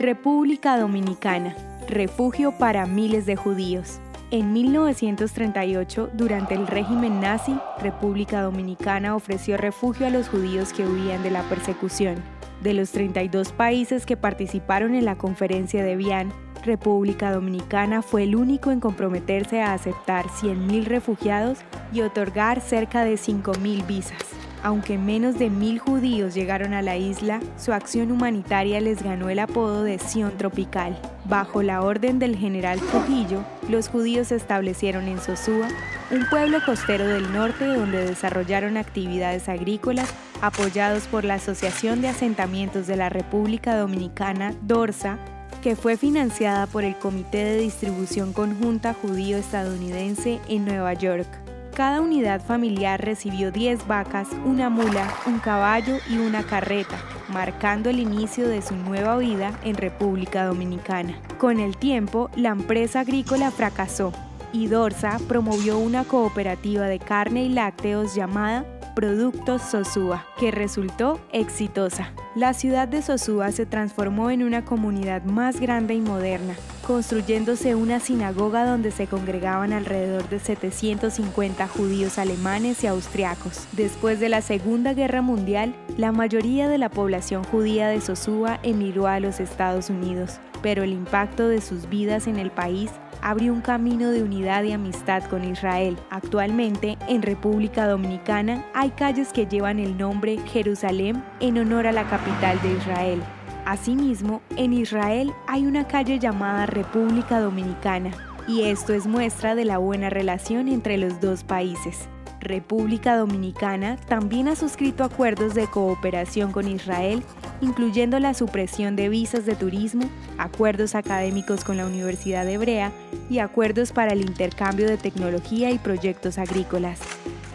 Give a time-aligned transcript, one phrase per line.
[0.00, 1.54] República Dominicana,
[1.86, 4.00] refugio para miles de judíos.
[4.30, 11.22] En 1938, durante el régimen nazi, República Dominicana ofreció refugio a los judíos que huían
[11.22, 12.14] de la persecución.
[12.62, 16.32] De los 32 países que participaron en la conferencia de Vian,
[16.64, 21.58] República Dominicana fue el único en comprometerse a aceptar 100.000 refugiados
[21.92, 24.39] y otorgar cerca de 5.000 visas.
[24.62, 29.38] Aunque menos de mil judíos llegaron a la isla, su acción humanitaria les ganó el
[29.38, 30.98] apodo de Sion Tropical.
[31.24, 35.68] Bajo la orden del general Trujillo, los judíos se establecieron en Sosúa,
[36.10, 40.12] un pueblo costero del norte donde desarrollaron actividades agrícolas
[40.42, 45.18] apoyados por la Asociación de Asentamientos de la República Dominicana, DORSA,
[45.62, 51.49] que fue financiada por el Comité de Distribución Conjunta Judío-Estadounidense en Nueva York.
[51.80, 56.98] Cada unidad familiar recibió 10 vacas, una mula, un caballo y una carreta,
[57.30, 61.18] marcando el inicio de su nueva vida en República Dominicana.
[61.38, 64.12] Con el tiempo, la empresa agrícola fracasó
[64.52, 72.12] y Dorsa promovió una cooperativa de carne y lácteos llamada Productos Sosúa, que resultó exitosa.
[72.34, 76.54] La ciudad de Sosúa se transformó en una comunidad más grande y moderna,
[76.86, 83.66] construyéndose una sinagoga donde se congregaban alrededor de 750 judíos alemanes y austriacos.
[83.72, 89.06] Después de la Segunda Guerra Mundial, la mayoría de la población judía de Sosúa emigró
[89.06, 92.90] a los Estados Unidos, pero el impacto de sus vidas en el país
[93.22, 95.96] abrió un camino de unidad y amistad con Israel.
[96.10, 102.08] Actualmente, en República Dominicana, hay calles que llevan el nombre Jerusalén en honor a la
[102.08, 103.22] capital de Israel.
[103.66, 108.10] Asimismo, en Israel hay una calle llamada República Dominicana,
[108.48, 112.08] y esto es muestra de la buena relación entre los dos países.
[112.40, 117.22] República Dominicana también ha suscrito acuerdos de cooperación con Israel,
[117.60, 122.92] incluyendo la supresión de visas de turismo, acuerdos académicos con la Universidad Hebrea
[123.28, 127.00] y acuerdos para el intercambio de tecnología y proyectos agrícolas.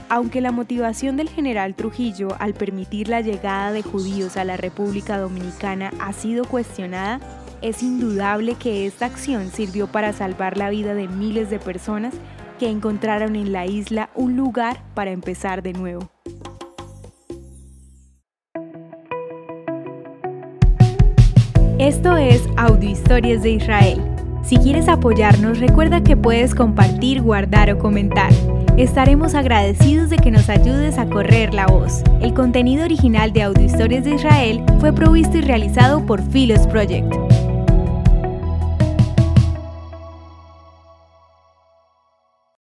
[0.07, 5.17] Aunque la motivación del general Trujillo al permitir la llegada de judíos a la República
[5.17, 7.19] Dominicana ha sido cuestionada,
[7.63, 12.13] es indudable que esta acción sirvió para salvar la vida de miles de personas
[12.57, 16.09] que encontraron en la isla un lugar para empezar de nuevo.
[21.79, 24.01] Esto es Audio Historias de Israel.
[24.43, 28.31] Si quieres apoyarnos, recuerda que puedes compartir, guardar o comentar.
[28.77, 32.03] Estaremos agradecidos de que nos ayudes a correr la voz.
[32.22, 37.25] El contenido original de Audio Historias de Israel fue provisto y realizado por Philos Project.